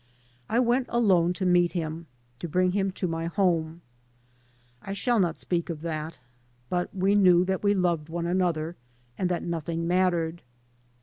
[0.49, 2.07] I went alone to meet him,
[2.39, 3.81] to bring him to my home.
[4.81, 6.17] I shall not speak of that.
[6.71, 8.75] But we knew that we loved one another,
[9.15, 10.41] and that nothing mattered.